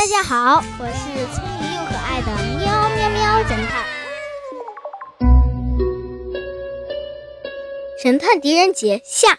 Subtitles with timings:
[0.00, 3.84] 大家好，我是聪明又可爱的喵喵喵侦探。
[8.02, 9.36] 神探狄仁杰下，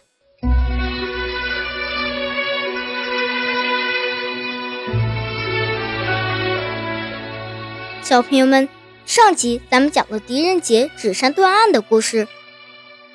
[8.04, 8.70] 小朋友们，
[9.08, 12.28] 上集咱们讲了狄仁杰指山断案的故事。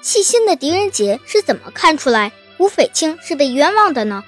[0.02, 4.24] 细心的狄仁杰是怎么看出来吴匪清是被冤枉的呢？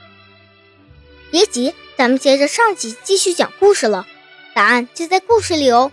[1.33, 1.75] 别急。
[1.99, 4.07] 咱们接着上集继续讲故事了，
[4.55, 5.91] 答案就在故事里哦。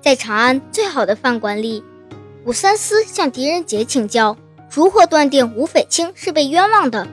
[0.00, 1.84] 在长安最好的饭馆里，
[2.46, 4.38] 武三思向狄仁杰请教
[4.70, 7.06] 如何断定吴匪清是被冤枉的。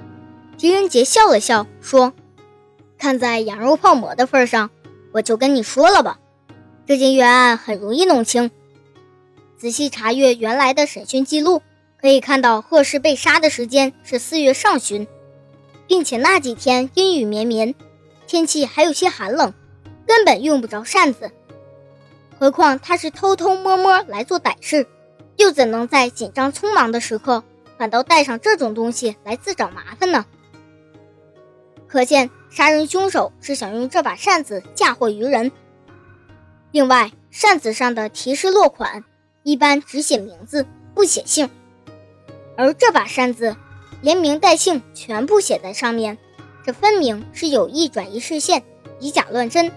[0.57, 2.13] 狄仁杰笑了笑说
[2.97, 4.69] ：“看在羊肉泡馍的份上，
[5.11, 6.17] 我就跟你说了吧，
[6.87, 8.49] 这件冤案很容易弄清。”
[9.63, 11.61] 仔细查阅原来的审讯记录，
[11.95, 15.07] 可以看到贺氏被杀的时间是四月上旬，
[15.87, 17.73] 并且那几天阴雨绵绵，
[18.27, 19.53] 天气还有些寒冷，
[20.05, 21.31] 根本用不着扇子。
[22.37, 24.85] 何况他是偷偷摸摸来做歹事，
[25.37, 27.41] 又怎能在紧张匆忙的时刻
[27.77, 30.25] 反倒带上这种东西来自找麻烦呢？
[31.87, 35.53] 可见杀人凶手是想用这把扇子嫁祸于人。
[36.71, 39.05] 另外，扇子上的提示落款。
[39.43, 41.49] 一般只写名字不写姓，
[42.55, 43.57] 而这把扇子
[44.01, 46.17] 连名带姓全部写在上面，
[46.65, 48.63] 这分明是有意转移视线，
[48.99, 49.69] 以假乱真。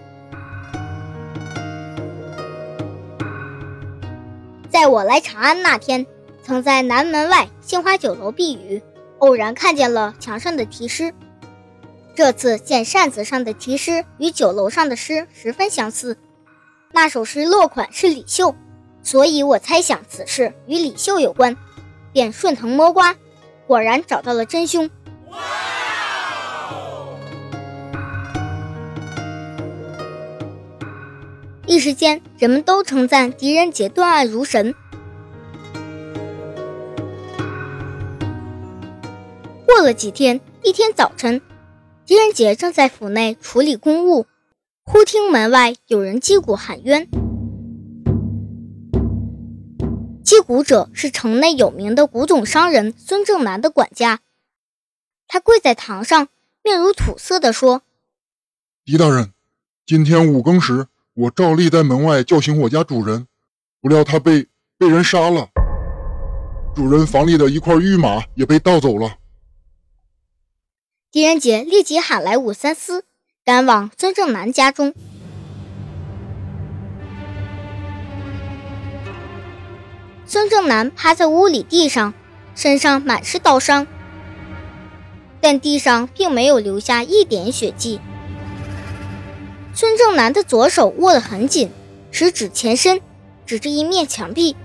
[4.69, 6.05] 在我来长安那天，
[6.41, 8.81] 曾在南门外杏花酒楼避雨，
[9.17, 11.13] 偶然看见了墙上的题诗。
[12.15, 16.17] 这次见扇子上的题诗与酒楼上的诗十分相似，
[16.93, 18.55] 那首诗落款是李秀。
[19.07, 21.55] 所以我猜想此事与李秀有关，
[22.11, 23.15] 便顺藤摸瓜，
[23.65, 24.89] 果然找到了真凶。
[31.65, 34.75] 一时间，人们都称赞狄仁杰断案如神。
[39.65, 41.41] 过了几天，一天早晨，
[42.05, 44.25] 狄仁杰正在府内处理公务，
[44.83, 47.07] 忽听门外有人击鼓喊冤。
[50.47, 54.21] 击鼓者是城内有名的古董商人孙正南的管家，
[55.27, 56.29] 他跪在堂上，
[56.63, 57.81] 面如土色地说
[58.85, 59.33] ：“狄大人，
[59.85, 63.27] 今天五更时，我照例在门外叫醒我家主人，
[63.81, 64.47] 不料他被
[64.77, 65.49] 被人杀了，
[66.73, 69.17] 主人房里的一块玉马也被盗走了。”
[71.11, 73.03] 狄仁杰立即喊来武三思，
[73.43, 74.95] 赶往孙正南家中。
[80.29, 82.13] 孙正南趴在屋里地上，
[82.53, 83.87] 身上满是刀伤，
[85.39, 88.01] 但地上并没有留下一点血迹。
[89.73, 91.71] 孙正南的左手握得很紧，
[92.11, 92.99] 食指前伸，
[93.45, 94.57] 指着一面墙壁，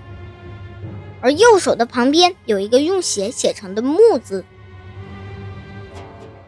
[1.21, 4.43] 而右手的旁边有一个用血写成的“木”字。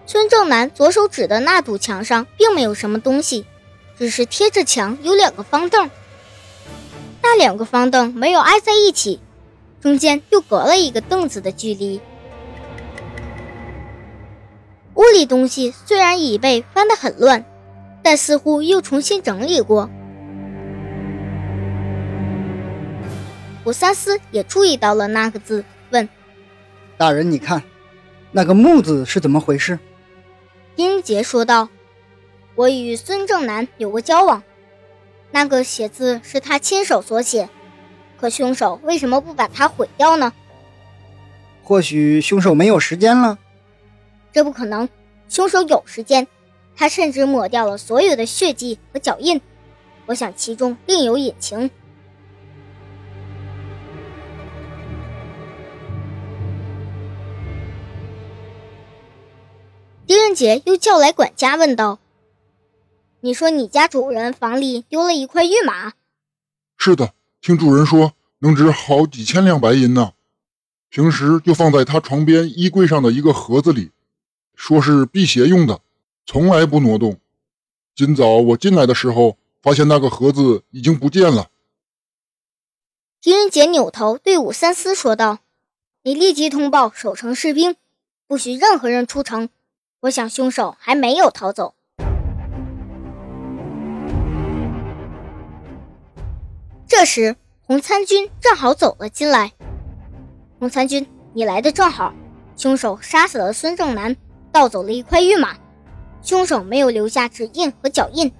[0.05, 3.45] 孙正南左手指的那堵墙上并没有什么东西，
[3.97, 5.89] 只是贴着墙有两个方凳。
[7.27, 9.19] 那两个方凳没有挨在一起，
[9.81, 11.99] 中间又隔了一个凳子的距离。
[14.93, 17.43] 屋里东西虽然已被翻得很乱，
[18.03, 19.89] 但似乎又重新整理过。
[23.65, 26.07] 武三思也注意到了那个字，问
[26.95, 27.63] ：“大人，你看，
[28.33, 29.79] 那个木字是怎么回事？”
[30.77, 31.69] 英杰说道
[32.53, 34.43] ：“我与孙正南有过交往。”
[35.31, 37.49] 那个写字是他亲手所写，
[38.17, 40.31] 可凶手为什么不把它毁掉呢？
[41.63, 43.37] 或许凶手没有时间了。
[44.31, 44.87] 这不可能，
[45.27, 46.27] 凶手有时间，
[46.75, 49.41] 他甚至抹掉了所有的血迹和脚印。
[50.05, 51.69] 我想其中另有隐情。
[60.05, 61.97] 狄仁杰又叫来管家，问道。
[63.25, 65.93] 你说你家主人房里丢了一块玉马？
[66.77, 70.13] 是的，听主人说能值好几千两白银呢。
[70.89, 73.89] 平时就放在他床边衣柜上的一个盒子里，
[74.53, 75.81] 说是辟邪用的，
[76.27, 77.19] 从来不挪动。
[77.95, 81.49] 今早我进来的时候，发现那个盒子已经不见了。
[83.19, 85.39] 狄仁杰扭头对武三思说道
[86.05, 87.75] ：“你立即通报守城士兵，
[88.27, 89.49] 不许任何人出城。
[90.01, 91.73] 我想凶手还没有逃走。”
[96.97, 97.35] 这时，
[97.67, 99.51] 洪参军正好走了进来。
[100.59, 102.13] 洪参军，你来的正好，
[102.55, 104.15] 凶手杀死了孙正南，
[104.49, 105.57] 盗走了一块玉马。
[106.21, 108.31] 凶手没有留下指印和脚印，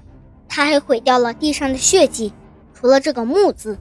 [0.48, 2.34] 他还毁掉了地上的血迹，
[2.74, 3.78] 除了这个木字。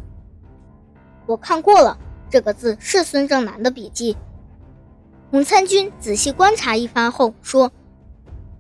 [1.27, 1.97] 我看过了，
[2.29, 4.17] 这个字是孙正南的笔迹。
[5.31, 7.71] 洪参军仔细观察一番后说：“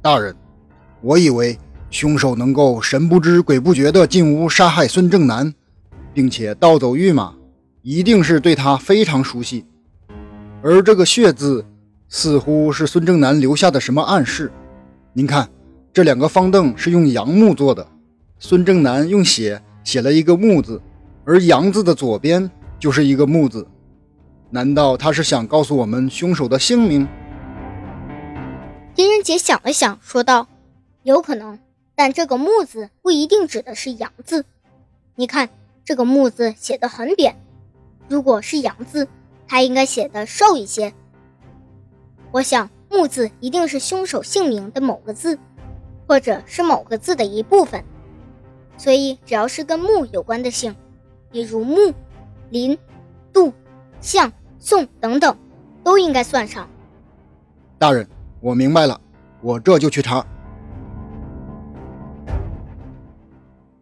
[0.01, 0.37] 大人，
[1.01, 1.59] 我以为
[1.91, 5.53] 凶手能够神不知鬼不觉地进屋杀害孙正南，
[6.15, 7.35] 并且盗走玉马，
[7.83, 9.67] 一定是对他非常熟悉。
[10.63, 11.67] 而这个血字，
[12.09, 14.51] 似乎是孙正南留下的什么暗示。
[15.13, 15.51] 您看，
[15.93, 17.87] 这两个方凳是用杨木做的，
[18.39, 20.81] 孙正南用血写了一个木字。”
[21.27, 23.67] 而“杨”字的左边就是一个“木”字，
[24.51, 27.09] 难道他是想告诉我们凶手的姓名？
[28.95, 30.47] 狄仁杰想了想，说道
[31.03, 31.59] ：“有可能，
[31.95, 34.45] 但这个‘木’字不一定指的是‘杨’字。
[35.15, 35.49] 你看，
[35.85, 37.37] 这个‘木’字写的很扁，
[38.09, 39.07] 如果是‘杨’字，
[39.47, 40.95] 它应该写的瘦一些。
[42.33, 45.39] 我想‘木’字一定是凶手姓名的某个字，
[46.07, 47.85] 或者是某个字的一部分。
[48.77, 50.75] 所以，只要是跟‘木’有关的姓。”
[51.31, 51.93] 比如木、
[52.51, 52.79] 林、
[53.33, 53.53] 杜、
[54.01, 55.37] 向、宋等等，
[55.83, 56.71] 都应该算上。
[57.77, 58.09] 大人，
[58.41, 59.01] 我明白了，
[59.43, 60.25] 我这就去查。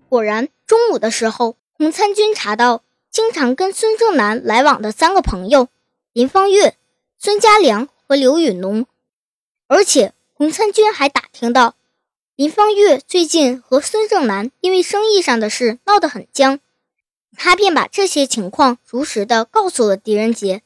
[0.09, 5.69] 果然，中午的时候，洪参军查到经常跟孙正南来往的三个朋友
[6.13, 6.77] 林方月、
[7.19, 8.87] 孙家良和刘允农，
[9.67, 11.75] 而且洪参军还打听到
[12.37, 16.61] 林方月最近和孙正南因为生意上的事闹得很僵。
[17.37, 20.63] 他便把这些情况如实的告诉了狄仁杰，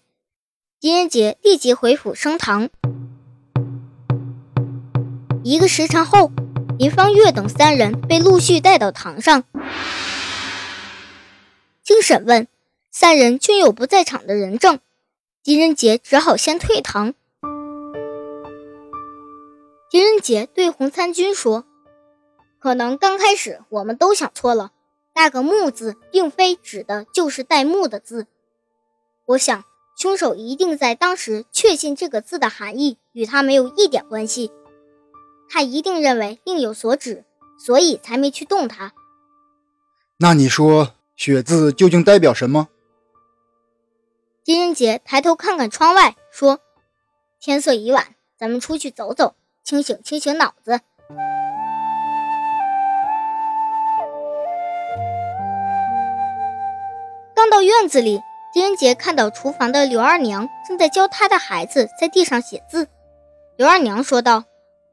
[0.78, 2.68] 狄仁杰立即回府升堂。
[5.42, 6.30] 一个时辰后，
[6.78, 9.44] 林方月等三人被陆续带到堂上。
[11.96, 12.46] 经审问，
[12.90, 14.80] 三人均有不在场的人证，
[15.42, 17.14] 狄仁杰只好先退堂。
[19.88, 21.64] 狄仁杰对洪参军说
[22.60, 24.72] ：“可能刚开始我们都想错了。”
[25.16, 28.26] 那个“木”字，并非指的就是带“木”的字。
[29.24, 29.64] 我想，
[29.96, 34.52] 凶手一定在当时确信这个字的含义与他没有一点关系。
[35.48, 37.24] 他一定认为另有所指，
[37.58, 38.92] 所以才没去动它。
[40.18, 42.68] 那你说“血”字究竟代表什么？
[44.44, 46.60] 金仁杰抬头看看窗外，说
[47.40, 49.34] ：“天色已晚，咱们出去走走，
[49.64, 50.80] 清醒清醒脑子。”
[57.34, 58.20] 刚到院子里，
[58.52, 62.88] 狄仁杰看到厨房的刘二娘正在教他的孩子在地上写字。
[63.56, 64.44] 刘二娘说道：“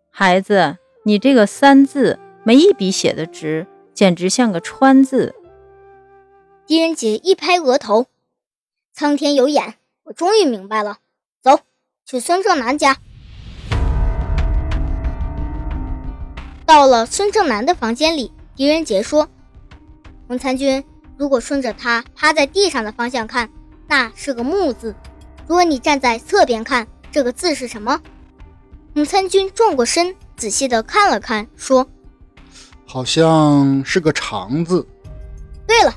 [0.10, 5.36] 孩子，你这个‘三’字没一笔写的直，简直像个‘川’字。”
[6.66, 8.06] 狄仁杰一拍额头
[8.96, 11.00] ：“苍天有眼，我终于明白了。
[11.42, 11.60] 走
[12.06, 12.96] 去孙正南家。”
[16.66, 19.28] 到了孙正南的房间里，狄仁杰说
[20.28, 20.82] ：“洪参军。”
[21.16, 23.50] 如果顺着他趴在地上的方向看，
[23.88, 24.94] 那是个木字；
[25.48, 28.02] 如果你站在侧边看，这个字是什么？
[28.96, 31.88] 洪参军转过身，仔细的看了看，说
[32.88, 34.88] ：“好像是个长字。”
[35.68, 35.94] 对了，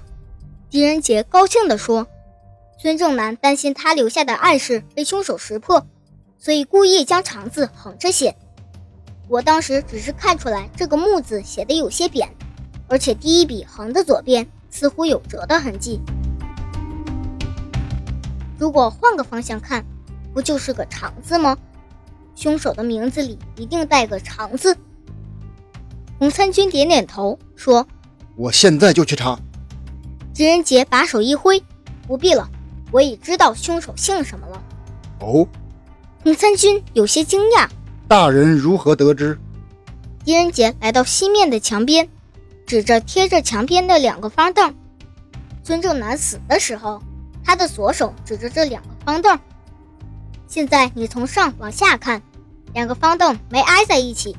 [0.76, 2.06] 狄仁杰高兴地说
[2.78, 5.87] ：“孙正南担心他留下的暗示被凶手识破，
[6.37, 8.37] 所以故意将长字横着写。
[9.26, 12.28] 我当时只是看出来这个木字写的有些扁，
[12.88, 15.99] 而且第一笔横的左边。”似乎有折的痕迹。
[18.59, 19.83] 如果换个方向看，
[20.35, 21.56] 不就是个长字吗？
[22.35, 24.76] 凶手的名字里一定带个长字。
[26.18, 27.88] 洪参军点点头，说
[28.37, 29.40] ：“我现在就去查。”
[30.37, 31.64] 狄仁杰把手一挥
[32.07, 32.47] ：“不必了，
[32.93, 34.62] 我已知道凶手姓什么了。”
[35.21, 35.49] 哦，
[36.23, 37.66] 孔参军有些惊讶
[38.07, 39.38] ：“大人如何得知？”
[40.26, 42.07] 狄仁杰来到西面的墙边。
[42.66, 44.75] 指着贴着墙边的两个方凳，
[45.62, 47.00] 孙正南死的时候，
[47.45, 49.38] 他的左手指着这两个方凳。
[50.49, 52.21] 现在你从上往下看，
[52.75, 54.37] 两个方凳没挨在一起，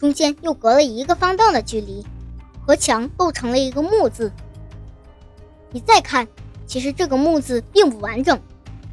[0.00, 2.04] 中间又隔了一个方凳的距离，
[2.66, 4.32] 和墙构成了一个木字。
[5.72, 6.26] 你再看，
[6.66, 8.38] 其实这个木字并不完整。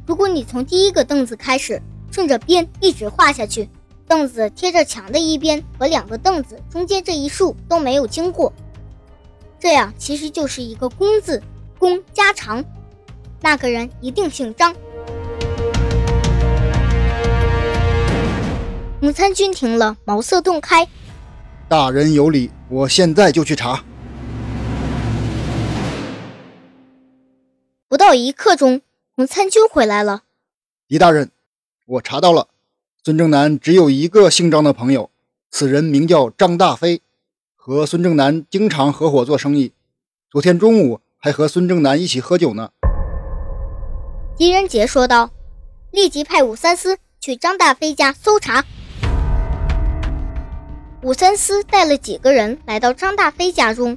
[0.06, 1.82] 如果你从第一个凳子开始，
[2.12, 3.68] 顺着边一直画下去，
[4.06, 8.52] 凳子贴着墙的一边和两个凳子中间这一竖都没有经过。
[9.58, 11.42] 这样其实就是一个“公”字
[11.80, 12.64] ，“公”加长，
[13.40, 14.72] 那个人一定姓张。
[19.00, 20.86] 母参军听了，茅塞顿开。
[21.68, 23.84] 大人有礼，我现在就去查。
[27.90, 28.82] 不到一刻钟，
[29.14, 30.24] 母参军回来了。
[30.86, 31.30] 狄大人，
[31.86, 32.48] 我查到了，
[33.02, 35.08] 孙正南只有一个姓张的朋友，
[35.50, 37.00] 此人名叫张大飞，
[37.56, 39.72] 和孙正南经常合伙做生意。
[40.30, 42.72] 昨天中午还和孙正南一起喝酒呢。
[44.36, 45.30] 狄仁杰说道
[45.90, 48.62] ：“立即派武三思去张大飞家搜查。”
[51.00, 53.96] 武三思带了几个人来到张大飞家中，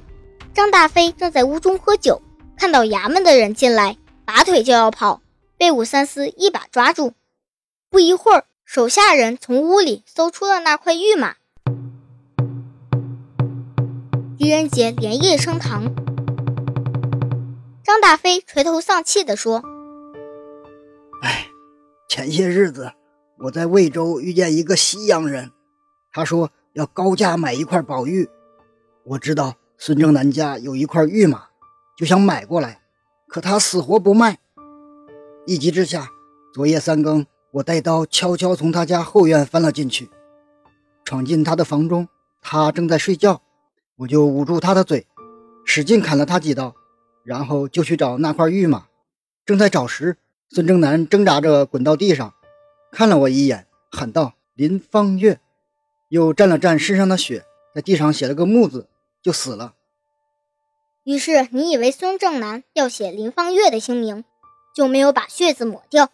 [0.54, 2.22] 张大飞正在屋中喝酒，
[2.62, 5.20] 看到衙门的人进来，拔腿就要跑，
[5.58, 7.12] 被武三思一把抓住。
[7.90, 11.34] 不一会儿，手下人从屋里搜出了那块玉马。
[14.38, 15.92] 狄仁杰连夜升堂。
[17.82, 19.64] 张大飞垂头丧气地说
[21.20, 21.48] ：“哎，
[22.08, 22.92] 前些日子
[23.38, 25.50] 我在魏州遇见一个西洋人，
[26.12, 28.30] 他说要高价买一块宝玉。
[29.02, 31.48] 我知道孙正南家有一块玉马，
[31.96, 32.80] 就想买过来，
[33.28, 34.38] 可他死活不卖。
[35.46, 36.08] 一急之下，
[36.54, 40.10] 昨夜三更，我带刀悄悄从他家后院翻了进去，
[41.04, 42.08] 闯进他的房中，
[42.40, 43.42] 他正在睡觉，
[43.96, 45.06] 我就捂住他的嘴，
[45.64, 46.74] 使劲砍了他几刀。”
[47.24, 48.86] 然后就去找那块玉马，
[49.46, 50.16] 正在找时，
[50.50, 52.34] 孙正南挣扎着滚到地上，
[52.90, 55.38] 看了我一眼，喊道：“林芳月。”
[56.10, 58.88] 又蘸了蘸身上的血，在地上写了个木字，
[59.22, 59.74] 就死了。
[61.04, 64.24] 于是你以为孙正南要写林芳月的姓名，
[64.74, 66.10] 就没有把血字抹掉？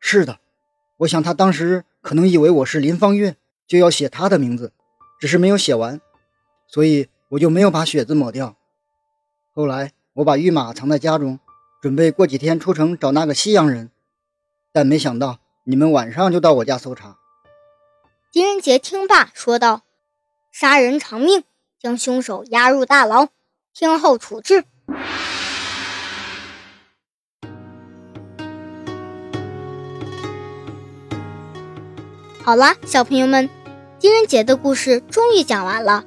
[0.00, 0.38] 是的，
[0.98, 4.72] 我想他当时可能以为我是林芳月，就要写他的名字，
[5.20, 6.00] 只是没有写完，
[6.66, 8.56] 所以我就没有把血字抹掉。
[9.52, 9.92] 后来。
[10.16, 11.38] 我把玉马藏在家中，
[11.82, 13.90] 准备过几天出城找那个西洋人，
[14.72, 17.18] 但没想到你们晚上就到我家搜查。
[18.32, 19.82] 狄仁杰听罢说道
[20.50, 21.44] ：“杀人偿命，
[21.78, 23.28] 将凶手押入大牢，
[23.78, 24.64] 听候处置。”
[32.42, 33.50] 好了，小朋友们，
[34.00, 36.06] 狄仁杰的故事终于讲完了。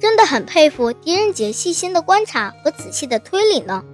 [0.00, 3.84] 真的很佩服狄仁杰细心的观察和仔细的推理呢。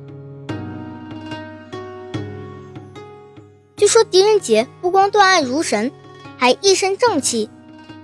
[3.77, 5.93] 据说狄仁杰不光断案如神，
[6.39, 7.51] 还一身正气。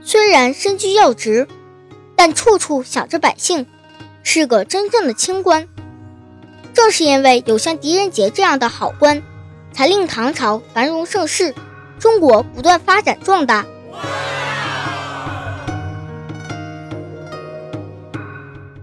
[0.03, 1.49] 虽然身居要职，
[2.15, 3.67] 但处处想着百姓，
[4.29, 5.69] 是个真正的清官。
[6.75, 9.23] 正是因为有像狄仁杰这样的好官，
[9.73, 11.55] 才令唐朝繁荣盛世，
[12.01, 13.65] 中国不断发展壮大。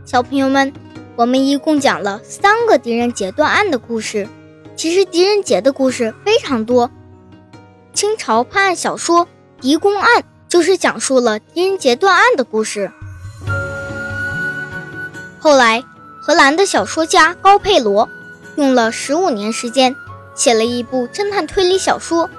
[0.06, 0.72] 小朋友们，
[1.18, 4.30] 我们一共讲了三个狄仁杰断案的故事。
[4.78, 6.90] 其实狄仁杰的故事非常多。
[7.94, 9.26] 清朝判案小说
[9.60, 12.90] 《狄公案》就是讲述了狄仁杰断案的故事。
[15.44, 15.84] 后来，
[16.22, 18.10] 荷兰的小说家高佩罗
[18.56, 19.94] 用了十五年时间，
[20.34, 22.30] 写了一部侦探推理小说《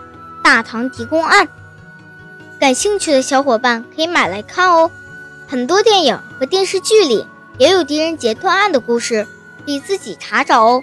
[0.43, 1.47] 大唐狄公案》。
[2.59, 4.91] 感兴趣的小伙伴可以买来看哦。
[5.47, 7.27] 很多电影和电视剧里。
[7.59, 9.29] 也有狄仁杰断案的故事，
[9.65, 10.83] 可以自己查找哦。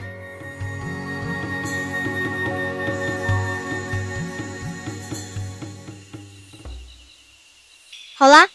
[8.15, 8.47] 好啦，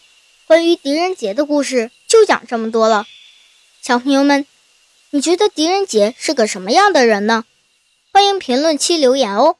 [0.47, 3.05] 关于狄仁杰的故事就讲这么多了。
[3.87, 4.45] 小朋友们，
[5.11, 7.45] 你觉得狄仁杰是个什么样的人呢？
[8.11, 9.55] 欢迎评论区留言哦。